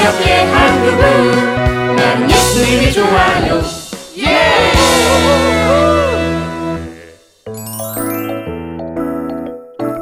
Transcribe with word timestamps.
새롭게 0.00 0.32
한 0.32 0.82
그분 0.82 1.96
나는 1.96 2.30
예수님이 2.30 2.90
좋아요 2.90 3.60
예! 4.16 4.72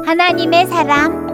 하나님의 0.05 0.67
사람 0.67 1.27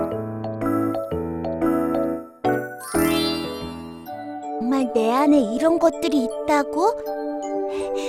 정말 4.59 4.91
내 4.95 5.11
안에 5.13 5.37
이런 5.53 5.77
것들이 5.77 6.23
있다고? 6.23 6.91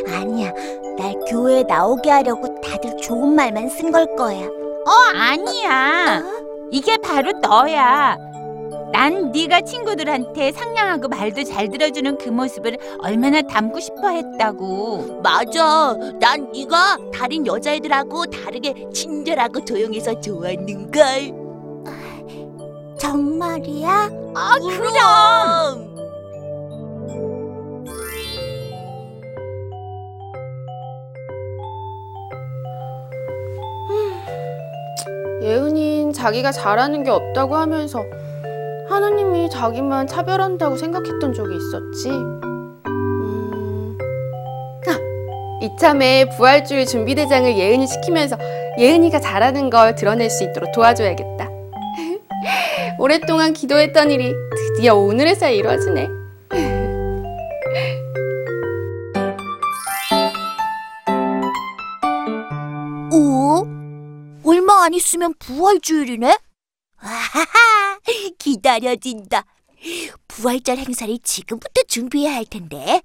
아니야, 0.08 0.52
날 0.98 1.14
교회에 1.28 1.64
나오게 1.64 2.10
하려고 2.10 2.58
다들 2.62 2.96
좋은 2.96 3.34
말만 3.34 3.68
쓴 3.68 3.92
걸 3.92 4.06
거야. 4.16 4.46
어, 4.46 4.90
아니야. 5.14 6.22
어? 6.24 6.46
이게 6.70 6.96
바로 6.96 7.32
너야. 7.42 8.16
난 8.92 9.32
네가 9.32 9.62
친구들한테 9.62 10.52
상냥하고 10.52 11.08
말도 11.08 11.44
잘 11.44 11.68
들어주는 11.68 12.18
그 12.18 12.28
모습을 12.28 12.78
얼마나 13.00 13.42
담고 13.42 13.80
싶어 13.80 14.08
했다고. 14.08 15.20
맞아. 15.22 15.96
난 16.20 16.50
네가 16.52 16.98
다른 17.12 17.46
여자애들하고 17.46 18.26
다르게 18.26 18.88
친절하고 18.92 19.64
조용해서 19.64 20.20
좋았는걸. 20.20 21.46
정말이야? 22.98 24.10
아, 24.34 24.58
그럼. 24.58 25.86
예은인 35.42 36.12
자기가 36.12 36.50
잘하는 36.50 37.04
게 37.04 37.10
없다고 37.10 37.54
하면서 37.54 38.02
하나님이 38.96 39.48
자기만 39.50 40.06
차별한다고 40.06 40.78
생각했던 40.78 41.34
적이 41.34 41.56
있었지. 41.56 42.08
음... 42.08 43.98
아, 44.88 44.96
이참에 45.62 46.30
부활주의 46.30 46.86
준비대장을 46.86 47.58
예은이 47.58 47.86
시키면서 47.86 48.38
예은이가 48.78 49.20
잘하는 49.20 49.68
걸 49.68 49.94
드러낼 49.94 50.30
수 50.30 50.44
있도록 50.44 50.72
도와줘야겠다. 50.72 51.46
오랫동안 52.98 53.52
기도했던 53.52 54.10
일이 54.10 54.32
드디어 54.56 54.94
오늘에서야 54.94 55.50
이루어지네. 55.50 56.08
오? 63.12 63.66
얼마 64.42 64.84
안 64.84 64.94
있으면 64.94 65.34
부활주일이네? 65.38 66.38
아하하, 66.98 67.95
기다려진다. 68.46 69.44
부활절 70.28 70.78
행사를 70.78 71.12
지금부터 71.24 71.82
준비해야 71.88 72.36
할 72.36 72.44
텐데. 72.44 73.02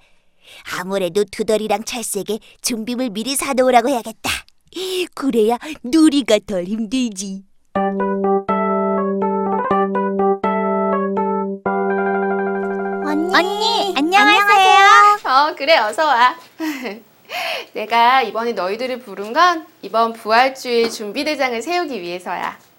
아무래도 0.77 1.23
두더리랑 1.23 1.83
찰스에게 1.83 2.37
준비물 2.61 3.09
미리 3.09 3.35
사놓으라고 3.35 3.89
해야겠다. 3.89 4.29
그래야 5.15 5.57
누리가 5.83 6.37
덜 6.45 6.65
힘들지. 6.65 7.43
언니, 13.33 13.95
안녕하세요. 13.97 14.77
어, 15.23 15.55
그래, 15.55 15.77
어서 15.77 16.05
와. 16.05 16.35
내가 17.73 18.21
이번에 18.21 18.51
너희들을 18.51 18.99
부른 18.99 19.33
건 19.33 19.65
이번 19.81 20.13
부활주의 20.13 20.91
준비대장을 20.91 21.59
세우기 21.63 21.99
위해서야. 21.99 22.70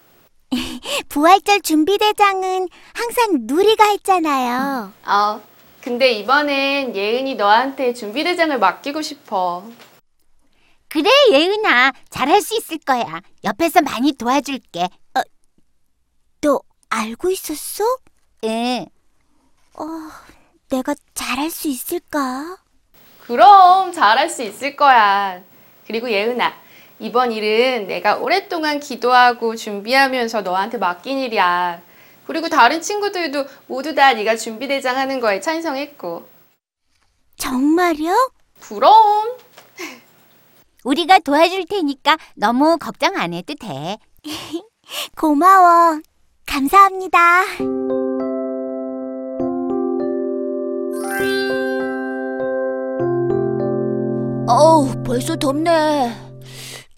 부활절 1.09 1.61
준비대장은 1.63 2.69
항상 2.95 3.39
누리가 3.43 3.89
했잖아요. 3.91 4.93
어, 5.07 5.41
근데 5.81 6.13
이번엔 6.13 6.95
예은이 6.95 7.35
너한테 7.35 7.95
준비대장을 7.95 8.59
맡기고 8.59 9.03
싶어. 9.03 9.65
그래, 10.89 11.09
예은아. 11.33 11.93
잘할 12.11 12.43
수 12.43 12.57
있을 12.57 12.79
거야. 12.79 13.21
옆에서 13.45 13.81
많이 13.81 14.13
도와줄게. 14.13 14.89
너 16.43 16.61
알고 16.91 17.31
있었어? 17.31 17.85
응. 18.45 18.87
어, 19.75 19.85
내가 20.69 20.95
잘할 21.15 21.51
수 21.51 21.69
있을까? 21.69 22.59
그럼 23.27 23.93
잘할 23.93 24.29
수 24.29 24.43
있을 24.43 24.77
거야. 24.77 25.41
그리고 25.87 26.11
예은아, 26.11 26.53
이번 27.03 27.33
일은 27.33 27.89
내가 27.89 28.15
오랫동안 28.15 28.79
기도하고 28.79 29.57
준비하면서 29.57 30.43
너한테 30.43 30.79
맡긴 30.79 31.19
일이야. 31.19 31.83
그리고 32.29 32.49
다른 32.49 32.81
친구들도 32.81 33.45
모두 33.67 33.93
다 33.97 34.13
네가 34.13 34.37
준비대장 34.37 34.97
하는 34.97 35.19
거에 35.19 35.41
찬성했고. 35.41 36.29
정말요? 37.37 38.31
그럼 38.61 39.37
우리가 40.85 41.19
도와줄 41.19 41.67
테니까 41.67 42.17
너무 42.37 42.79
걱정 42.79 43.17
안 43.17 43.33
해도 43.33 43.55
돼. 43.57 43.99
고마워. 45.19 46.01
감사합니다. 46.47 47.19
어우, 54.47 55.03
벌써 55.05 55.35
덥네. 55.35 56.32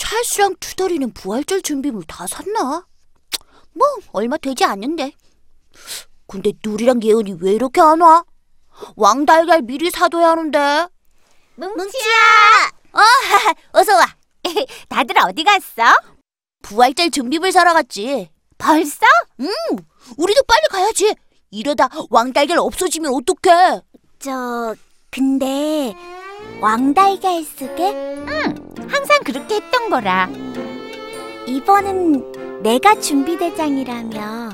찰스랑 0.04 0.56
투덜이는 0.60 1.12
부활절 1.12 1.62
준비물 1.62 2.04
다 2.04 2.26
샀나? 2.26 2.86
뭐, 3.72 3.86
얼마 4.12 4.36
되지 4.36 4.64
않는데. 4.64 5.12
근데 6.26 6.52
누리랑 6.64 7.02
예은이 7.02 7.38
왜 7.40 7.52
이렇게 7.52 7.80
안 7.80 8.00
와? 8.00 8.24
왕달걀 8.96 9.62
미리 9.62 9.90
사둬야 9.90 10.30
하는데. 10.30 10.86
뭉치야! 11.56 12.12
어, 12.92 13.00
어서 13.78 13.96
와. 13.96 14.06
다들 14.88 15.16
어디 15.18 15.42
갔어? 15.42 15.82
부활절 16.62 17.10
준비물 17.10 17.50
사러 17.50 17.72
갔지. 17.72 18.28
벌써? 18.58 19.06
우리도 20.16 20.42
빨리 20.46 20.68
가야지. 20.70 21.14
이러다 21.50 21.88
왕달걀 22.10 22.58
없어지면 22.58 23.12
어떡해? 23.14 23.80
저 24.18 24.74
근데 25.10 25.94
왕달걀 26.60 27.44
쓰게 27.44 27.86
항상 28.26 28.63
그렇게 29.24 29.56
했던 29.56 29.90
거라. 29.90 30.28
이번은 31.46 32.62
내가 32.62 32.94
준비대장이라며 33.00 34.50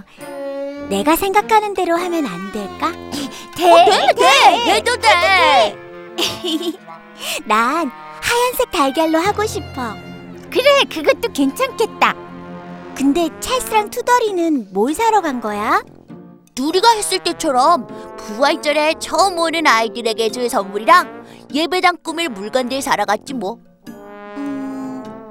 내가 0.88 1.16
생각하는 1.16 1.74
대로 1.74 1.96
하면 1.96 2.26
안 2.26 2.52
될까? 2.52 2.92
돼, 3.56 3.64
돼, 3.84 4.14
돼, 4.14 4.72
해도 4.72 4.96
돼. 4.96 5.76
난 7.46 7.90
하얀색 8.22 8.70
달걀로 8.70 9.18
하고 9.18 9.44
싶어. 9.46 9.94
그래, 10.50 10.84
그것도 10.92 11.32
괜찮겠다. 11.32 12.14
근데 12.96 13.28
찰스랑 13.40 13.90
투덜이는 13.90 14.68
뭘 14.72 14.94
사러 14.94 15.20
간 15.20 15.40
거야? 15.40 15.82
누리가 16.58 16.90
했을 16.90 17.18
때처럼 17.20 17.86
부활절에 18.16 18.94
처음 18.98 19.38
오는 19.38 19.66
아이들에게 19.66 20.30
줄 20.30 20.48
선물이랑 20.50 21.48
예배당 21.54 21.98
꾸밀 22.02 22.28
물건들 22.28 22.82
사러 22.82 23.04
갔지 23.04 23.34
뭐. 23.34 23.58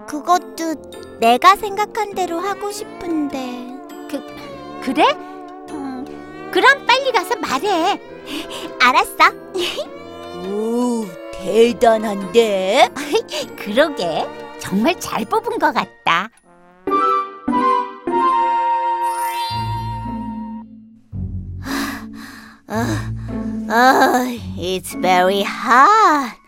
음, 0.09 0.23
그것도 0.23 1.19
내가 1.19 1.55
생각한 1.55 2.15
대로 2.15 2.39
하고 2.39 2.71
싶은데. 2.71 3.67
그래? 4.81 5.03
음, 5.69 6.49
그럼 6.51 6.85
빨리 6.85 7.11
가서 7.11 7.35
말해. 7.35 8.01
알았어. 8.81 9.35
오, 10.49 11.05
대단한데? 11.33 12.89
그러게. 13.57 14.27
정말 14.59 14.99
잘 14.99 15.25
뽑은 15.25 15.59
것 15.59 15.73
같다. 15.73 16.29
아, 23.71 24.25
it's 24.57 24.99
very 24.99 25.43
hot. 25.43 26.38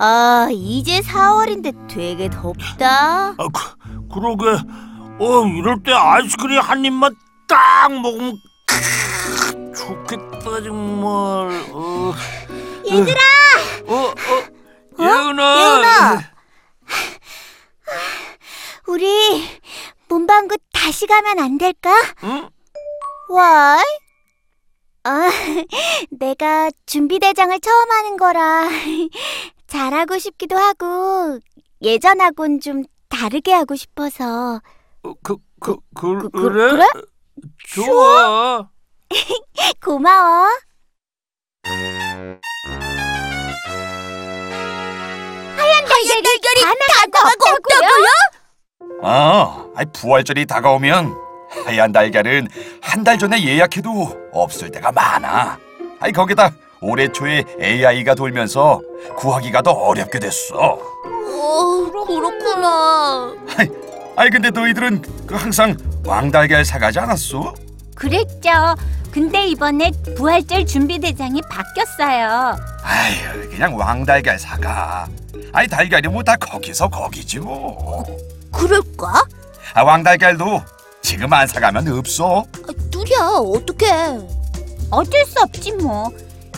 아, 0.00 0.46
이제 0.52 1.00
4월인데 1.00 1.88
되게 1.88 2.30
덥다. 2.30 3.30
아, 3.30 3.36
그, 3.36 4.08
그러게. 4.08 4.62
어, 5.18 5.44
이럴 5.46 5.82
때 5.82 5.92
아이스크림 5.92 6.60
한 6.60 6.84
입만 6.84 7.16
딱 7.48 7.90
먹으면 7.90 8.36
크, 8.64 9.72
좋겠다 9.74 10.62
정말. 10.62 11.08
어. 11.72 12.14
얘들아. 12.88 13.20
어, 13.88 13.94
어, 13.96 15.02
예은아. 15.02 15.60
예은아. 15.60 16.20
우리 18.86 19.44
문방구 20.08 20.58
다시 20.72 21.08
가면 21.08 21.40
안 21.40 21.58
될까? 21.58 21.90
응? 22.22 22.48
Why? 23.30 23.82
아, 25.02 25.28
내가 26.10 26.70
준비 26.86 27.18
대장을 27.18 27.58
처음 27.60 27.90
하는 27.90 28.16
거라 28.16 28.68
잘하고 29.68 30.18
싶기도 30.18 30.56
하고 30.56 31.38
예전하고는 31.82 32.60
좀 32.60 32.82
다르게 33.08 33.52
하고 33.52 33.76
싶어서 33.76 34.60
어, 35.04 35.12
그, 35.22 35.36
그, 35.60 35.76
그, 35.94 36.18
그- 36.18 36.30
그 36.30 36.46
래? 36.48 36.70
그래? 36.70 36.86
좋아. 37.68 38.68
고마워. 39.84 40.48
하얀 45.56 45.84
달걀이 45.84 46.30
다 46.62 46.72
나가고 47.12 47.56
없다고요? 47.56 48.08
어, 49.02 49.72
아이 49.76 49.84
부활절이 49.92 50.46
다가오면 50.46 51.14
하얀 51.66 51.92
달걀은 51.92 52.48
한 52.82 53.04
달 53.04 53.18
전에 53.18 53.42
예약해도 53.44 54.30
없을 54.32 54.70
때가 54.70 54.90
많아. 54.92 55.58
아이 56.00 56.12
거기다 56.12 56.50
올해 56.80 57.08
초에 57.10 57.44
AI가 57.60 58.14
돌면서 58.14 58.80
구하기가 59.16 59.62
더 59.62 59.70
어렵게 59.72 60.18
됐어. 60.18 60.56
어, 60.56 61.90
그렇구나. 62.06 63.34
아이 64.16 64.30
근데 64.30 64.50
너희들은 64.50 65.02
그 65.26 65.34
항상 65.34 65.76
왕달걀 66.04 66.64
사가지 66.64 66.98
않았어? 66.98 67.54
그랬죠. 67.94 68.50
근데 69.10 69.46
이번에 69.48 69.90
부활절 70.16 70.66
준비 70.66 70.98
대장이 70.98 71.40
바뀌었어요. 71.50 72.56
아휴 72.82 73.50
그냥 73.50 73.76
왕달걀 73.76 74.38
사가. 74.38 75.08
아이 75.52 75.66
달걀이 75.66 76.02
뭐 76.08 76.22
다 76.22 76.36
거기서 76.36 76.88
거기지 76.88 77.38
뭐. 77.40 78.04
그럴까? 78.52 79.24
아 79.74 79.82
왕달걀도 79.82 80.62
지금 81.02 81.32
안 81.32 81.46
사가면 81.46 81.88
없어. 81.98 82.40
아, 82.40 82.72
누리야, 82.90 83.18
어떡해. 83.18 84.18
어쩔 84.90 85.24
수 85.26 85.40
없지 85.42 85.72
뭐. 85.72 86.10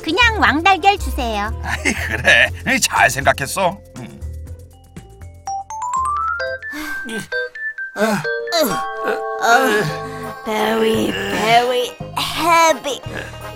그냥 0.03 0.41
왕달걀 0.41 0.99
주세요. 0.99 1.51
아이 1.63 1.93
그래 1.93 2.51
잘 2.81 3.11
생각했어. 3.11 3.79
음. 3.99 4.21
Very, 10.45 11.11
very 11.11 11.97
heavy. 12.19 13.01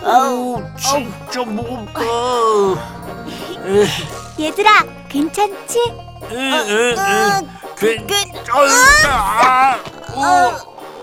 어우 0.02 0.62
진짜 0.76 1.42
무겁다. 1.42 2.00
얘들아, 4.38 4.84
괜찮지? 5.08 5.78
괜찮다. 6.28 7.40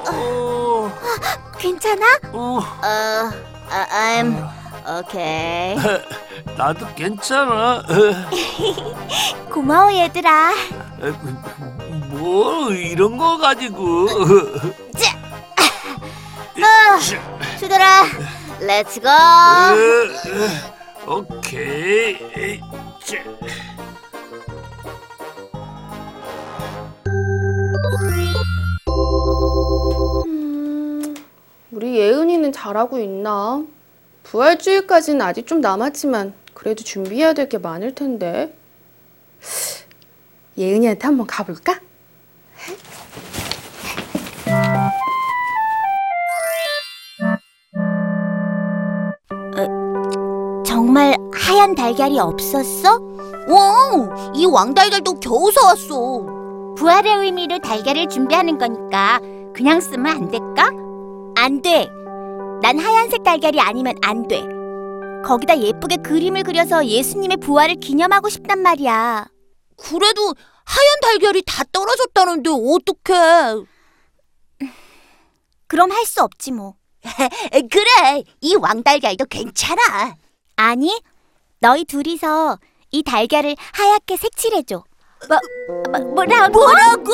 어, 0.05 0.91
괜찮아? 1.57 2.05
어, 2.31 2.59
어, 2.59 3.31
I'm 3.69 4.60
okay. 4.99 5.75
나도 6.57 6.85
괜찮아. 6.95 7.83
고마워 9.51 9.93
얘들아. 9.93 10.53
뭐 12.09 12.71
이런 12.71 13.17
거 13.17 13.38
가지고. 13.38 14.07
투더라, 17.59 18.03
렛츠 18.59 18.99
고. 19.01 19.07
오케이. 21.07 22.59
자. 23.03 23.17
음, 30.25 31.15
우리 31.71 31.97
예은이는 31.97 32.51
잘하고 32.51 32.99
있나? 32.99 33.63
부활주일까지는 34.31 35.22
아직 35.22 35.45
좀 35.45 35.60
남았지만 35.60 36.33
그래도 36.54 36.83
준비해야 36.86 37.33
될 37.33 37.50
게 37.50 37.57
많을 37.57 37.94
텐데. 37.94 38.56
예은이한테 40.57 41.06
한번 41.06 41.28
가볼까? 41.28 41.80
정말 50.66 51.16
하얀 51.33 51.75
달걀이 51.75 52.19
없었어? 52.19 53.00
와, 53.48 54.31
이 54.33 54.45
왕달걀도 54.45 55.19
겨우 55.19 55.51
사왔어. 55.51 56.25
부활의 56.78 57.16
의미로 57.18 57.60
달걀을 57.60 58.07
준비하는 58.07 58.57
거니까 58.57 59.19
그냥 59.54 59.81
쓰면 59.81 60.06
안 60.07 60.31
될까? 60.31 60.69
안 61.36 61.62
돼. 61.62 61.89
난 62.61 62.77
하얀색 62.79 63.23
달걀이 63.23 63.59
아니면 63.59 63.95
안 64.03 64.27
돼. 64.27 64.41
거기다 65.25 65.57
예쁘게 65.59 65.97
그림을 65.97 66.43
그려서 66.43 66.85
예수님의 66.85 67.37
부활을 67.37 67.75
기념하고 67.75 68.29
싶단 68.29 68.59
말이야. 68.59 69.27
그래도 69.77 70.21
하얀 70.65 70.99
달걀이 71.01 71.41
다 71.45 71.63
떨어졌다는데 71.71 72.49
어떡해. 72.49 73.65
그럼 75.67 75.91
할 75.91 76.05
수 76.05 76.21
없지 76.21 76.51
뭐. 76.51 76.75
그래, 77.71 78.23
이 78.41 78.55
왕달걀도 78.55 79.25
괜찮아. 79.25 80.15
아니, 80.55 81.01
너희 81.59 81.83
둘이서 81.85 82.59
이 82.91 83.01
달걀을 83.03 83.55
하얗게 83.73 84.17
색칠해줘. 84.17 84.83
뭐, 85.29 85.39
뭐 85.91 86.01
뭐라고? 86.13 86.59
뭐라고? 86.59 87.11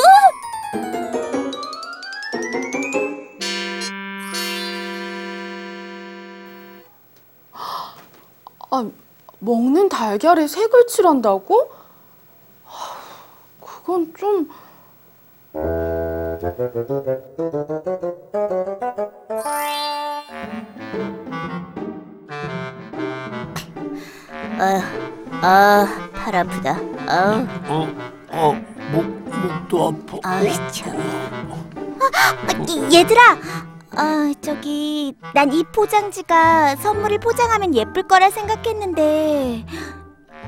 먹는 9.48 9.88
달걀에 9.88 10.46
색을 10.46 10.86
칠한다고? 10.86 11.70
하, 12.64 12.96
그건 13.64 14.12
좀... 14.14 14.50
아, 25.40 25.86
팔 26.12 26.36
아프다. 26.36 26.76
아, 27.06 27.46
어, 27.68 27.88
어, 28.30 28.52
목 28.92 29.04
목도 29.06 29.88
아파. 29.88 30.18
아이 30.24 30.52
참. 30.70 30.94
아, 32.00 32.92
얘들아, 32.92 33.38
아 33.96 34.32
저기 34.40 35.14
난 35.34 35.50
이 35.52 35.64
포장지가 35.64 36.76
선물을 36.76 37.18
포장하면 37.20 37.74
예쁠 37.74 38.02
거라 38.06 38.30
생각했는데 38.30 39.64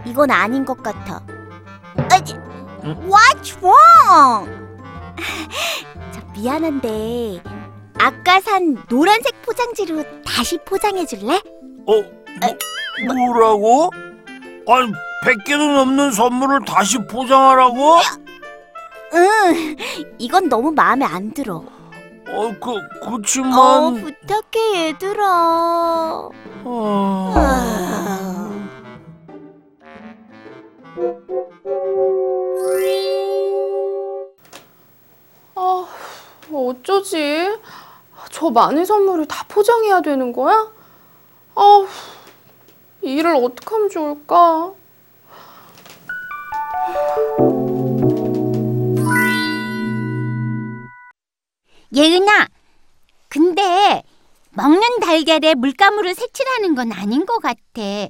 이건 0.05 0.31
아닌 0.31 0.65
것 0.65 0.83
같아. 0.83 1.23
아, 1.97 2.09
What's 2.83 3.57
wrong? 3.63 4.51
저 6.13 6.21
미안한데 6.35 7.43
아까 7.99 8.41
산 8.41 8.77
노란색 8.89 9.43
포장지로 9.43 10.05
다시 10.25 10.59
포장해 10.65 11.05
줄래? 11.07 11.35
어, 11.87 11.93
뭐, 13.07 13.15
뭐라고? 13.15 13.91
아니, 14.69 14.93
100개도 15.27 15.75
넘는 15.75 16.13
선물을 16.13 16.61
다시 16.67 16.99
포장하라고? 17.07 17.99
응, 19.15 19.77
이건 20.19 20.49
너무 20.49 20.71
마음에 20.71 21.05
안 21.05 21.33
들어. 21.33 21.65
어, 22.33 22.55
그, 22.61 22.77
어, 23.07 23.17
그치만. 23.17 23.95
부탁해 23.95 24.89
얘들아. 24.89 26.29
어... 26.65 27.33
아. 27.35 28.51
아, 35.55 35.87
어쩌지? 36.53 37.59
저 38.31 38.51
많은 38.51 38.85
선물을 38.85 39.27
다 39.27 39.45
포장해야 39.49 40.01
되는 40.03 40.33
거야? 40.33 40.71
아, 41.55 41.87
이 43.03 43.13
일을 43.15 43.35
어떻게 43.37 43.75
하면 43.75 43.89
좋을까? 43.89 44.73
예은아, 51.95 52.47
근데 53.29 54.03
먹는 54.51 55.01
달걀에 55.01 55.55
물감으로 55.55 56.13
색칠하는 56.13 56.75
건 56.75 56.93
아닌 56.93 57.27
것 57.27 57.41
같아. 57.41 58.09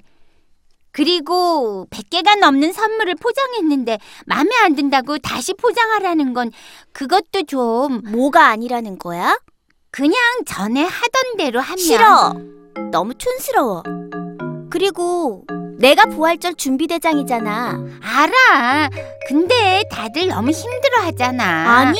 그리고 0.93 1.87
100개가 1.91 2.39
넘는 2.39 2.73
선물을 2.73 3.15
포장했는데 3.17 3.99
마음에 4.27 4.51
안 4.65 4.75
든다고 4.75 5.19
다시 5.19 5.55
포장하라는 5.55 6.35
건 6.35 6.51
그것도 6.93 7.45
좀 7.47 8.01
뭐가 8.11 8.49
아니라는 8.49 8.99
거야? 8.99 9.39
그냥 9.93 10.17
전에 10.47 10.83
하던 10.83 11.37
대로 11.37 11.61
하면 11.61 11.79
싫어. 11.79 12.35
너무 12.91 13.15
촌스러워. 13.15 13.83
그리고 14.71 15.45
내가 15.79 16.07
부활절 16.07 16.55
준비 16.55 16.87
대장이잖아. 16.87 17.79
알아. 18.03 18.91
근데 19.29 19.85
다들 19.91 20.29
너무 20.29 20.51
힘들어 20.51 21.03
하잖아. 21.03 21.79
아니, 21.79 21.99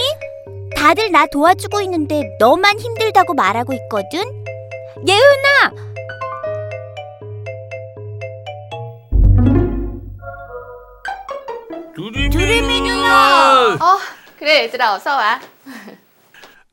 다들 0.81 1.13
나 1.13 1.27
도와주고 1.27 1.83
있는데 1.83 2.23
너만 2.39 2.81
힘들다고 2.81 3.35
말하고 3.35 3.75
있거든. 3.75 4.23
예은아, 5.07 5.91
두리미 11.95 12.81
누나! 12.81 13.77
아, 13.79 13.99
그래 14.39 14.63
얘들아 14.63 14.95
어서 14.95 15.15
와. 15.17 15.39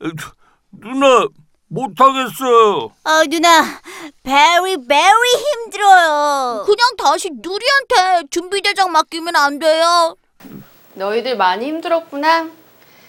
누나, 0.72 1.26
못하겠어요. 1.66 2.84
어, 3.04 3.24
누나, 3.28 3.62
very 4.24 4.76
very 4.88 5.30
힘들어요. 5.36 6.64
그냥 6.64 6.96
다시 6.96 7.28
누리한테 7.30 8.28
준비 8.30 8.62
대장 8.62 8.90
맡기면 8.90 9.36
안 9.36 9.58
돼요? 9.58 10.16
너희들 10.94 11.36
많이 11.36 11.66
힘들었구나. 11.66 12.57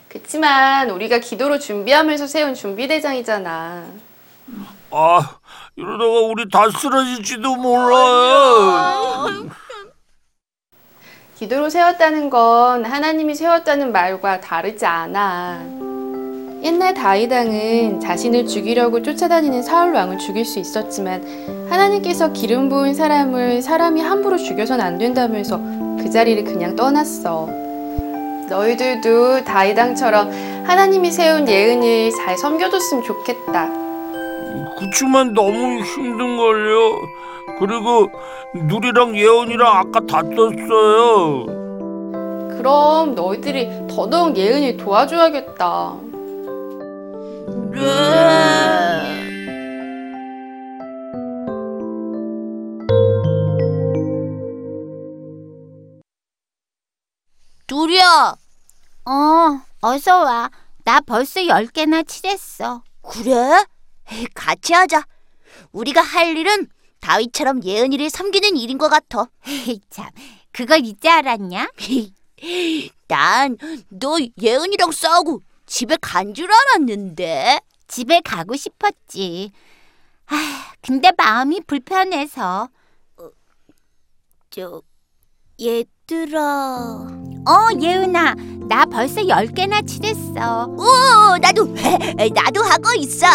그치만 0.10 0.90
우리가 0.90 1.20
기도로 1.20 1.60
준비하면서 1.60 2.26
세운 2.28 2.56
준비대장이잖아. 2.56 3.86
아, 4.92 5.38
이러다가 5.76 6.20
우리 6.22 6.50
다 6.50 6.68
쓰러질지도 6.70 7.56
몰라요. 7.56 9.50
기도로 11.36 11.70
세웠다는 11.70 12.30
건 12.32 12.84
하나님이 12.86 13.36
세웠다는 13.36 13.92
말과 13.92 14.42
다르지 14.42 14.86
않아. 14.86 15.62
옛날 16.64 16.94
다윗왕은 16.94 18.02
자신을 18.02 18.48
죽이려고 18.48 19.02
쫓아다니는 19.02 19.62
사울 19.64 19.94
왕을 19.94 20.18
죽일 20.18 20.44
수 20.44 20.60
있었지만 20.60 21.68
하나님께서 21.70 22.34
기름 22.34 22.68
부은 22.68 22.96
사람을 22.96 23.62
사람이 23.62 24.02
함부로 24.02 24.38
죽여선 24.38 24.82
안 24.82 24.98
된다면서 24.98 25.58
그 26.00 26.10
자리를 26.10 26.44
그냥 26.44 26.76
떠났어. 26.76 27.69
너희들도 28.50 29.44
다윗왕처럼 29.44 30.66
하나님이 30.66 31.12
세운 31.12 31.48
예은을 31.48 32.12
잘 32.12 32.38
섬겨줬으면 32.38 33.04
좋겠다. 33.04 33.70
그치만 34.78 35.34
너무 35.34 35.82
힘든걸요. 35.82 37.02
그리고 37.60 38.10
누리랑 38.56 39.16
예언이랑 39.18 39.68
아까 39.68 40.00
다퉜어요. 40.00 41.46
그럼 42.58 43.16
너희들이 43.16 43.88
더더욱 43.90 44.36
예은을 44.38 44.78
도와줘야겠다. 44.78 45.94
누리야, 57.80 58.36
어, 59.06 59.62
어서 59.82 60.20
와. 60.24 60.50
나 60.84 61.00
벌써 61.00 61.46
열 61.48 61.66
개나 61.68 62.04
칠했어. 62.04 62.84
그래? 63.02 63.34
에이, 64.12 64.28
같이 64.34 64.74
하자. 64.74 65.06
우리가 65.72 66.02
할 66.02 66.36
일은 66.36 66.68
다윗처럼 67.00 67.64
예은이를 67.64 68.10
섬기는 68.10 68.58
일인 68.58 68.78
것 68.78 68.90
같아. 68.90 69.28
참, 69.90 70.10
그걸 70.52 70.86
이제 70.86 71.08
알았냐? 71.10 71.70
난 73.08 73.58
너 73.90 74.18
예은이랑 74.42 74.92
싸우고 74.92 75.42
집에 75.66 75.96
간 76.02 76.34
줄 76.34 76.50
알았는데. 76.52 77.62
집에 77.88 78.20
가고 78.22 78.56
싶었지. 78.58 79.52
아, 80.28 80.74
근데 80.82 81.12
마음이 81.18 81.62
불편해서. 81.62 82.68
저 84.50 84.82
얘 85.62 85.84
들아. 86.10 87.08
어, 87.46 87.80
예은아, 87.80 88.34
나 88.68 88.86
벌써 88.86 89.28
열 89.28 89.46
개나 89.46 89.84
칠했어. 89.84 90.64
어, 90.64 91.38
나도 91.40 91.66
나도 92.34 92.64
하고 92.64 92.96
있어. 92.98 93.28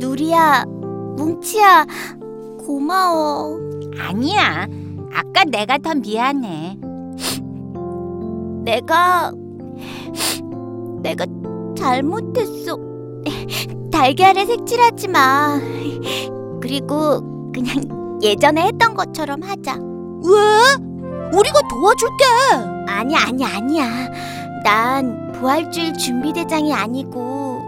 누리야, 0.00 0.64
뭉치야, 1.16 1.86
고마워. 2.66 3.56
아니야. 4.00 4.66
아까 5.14 5.44
내가 5.44 5.78
더 5.78 5.94
미안해. 5.94 6.76
내가 8.64 9.30
내가 11.02 11.24
잘못했어. 11.76 12.76
달걀에 13.92 14.44
색칠하지 14.44 15.06
마. 15.06 15.60
그리고 16.60 17.52
그냥 17.52 18.18
예전에 18.22 18.62
했던 18.66 18.94
것처럼 18.94 19.40
하자. 19.44 19.78
왜? 20.24 20.87
우리가 21.32 21.60
도와줄게. 21.68 22.24
아니 22.88 23.16
아니 23.16 23.44
아니야. 23.44 23.86
난 24.64 25.32
부활주일 25.32 25.94
준비대장이 25.94 26.72
아니고 26.74 27.62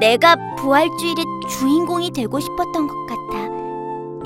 내가 0.00 0.36
부활주일의 0.58 1.24
주인공이 1.48 2.10
되고 2.10 2.38
싶었던 2.40 2.86
것 2.86 2.94
같아. 3.06 3.48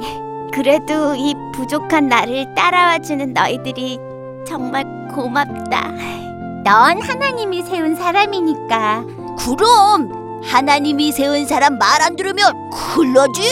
그래도 0.53 1.15
이 1.15 1.35
부족한 1.55 2.09
나를 2.09 2.55
따라와 2.55 2.99
주는 3.01 3.33
너희들이 3.33 3.99
정말 4.47 4.85
고맙다. 5.15 5.93
넌 6.65 7.01
하나님이 7.01 7.63
세운 7.63 7.95
사람이니까. 7.95 9.05
그럼 9.39 10.41
하나님이 10.45 11.13
세운 11.13 11.47
사람 11.47 11.79
말 11.79 12.01
안 12.03 12.17
들으면 12.17 12.71
큰일 12.71 13.13
나지. 13.13 13.43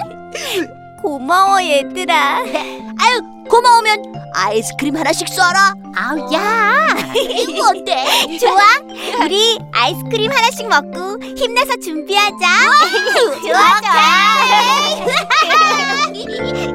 고마워 1.02 1.62
얘들아. 1.62 2.38
아유 2.38 3.20
고마우면 3.48 4.02
아이스크림 4.34 4.96
하나씩 4.96 5.28
쏴라. 5.28 5.76
아우 5.96 6.32
야 6.34 6.96
이거 7.14 7.68
어때? 7.68 8.04
좋아. 8.38 8.60
우리 9.24 9.58
아이스크림 9.72 10.30
하나씩 10.30 10.68
먹고 10.68 11.18
힘내서 11.36 11.76
준비하자. 11.82 12.36
좋아 13.42 13.80
좋아. 13.80 14.00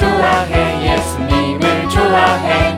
좋아해 0.00 0.94
예수님을 0.96 1.88
좋아해 1.90 2.69